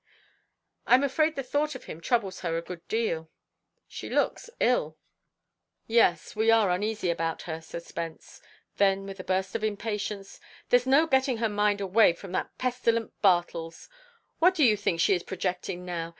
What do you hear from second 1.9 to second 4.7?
troubles her a good deal." "She looks